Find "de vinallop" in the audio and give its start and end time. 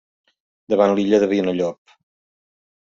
1.27-1.97